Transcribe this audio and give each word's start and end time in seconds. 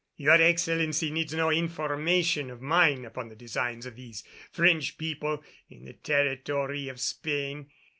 "Your 0.17 0.41
Excellency 0.41 1.11
needs 1.11 1.31
no 1.31 1.51
information 1.51 2.49
of 2.49 2.59
mine 2.59 3.05
upon 3.05 3.29
the 3.29 3.35
designs 3.35 3.85
of 3.85 3.95
these 3.97 4.23
French 4.51 4.97
people 4.97 5.43
in 5.69 5.85
the 5.85 5.93
territory 5.93 6.89
of 6.89 6.99
Spain. 6.99 7.69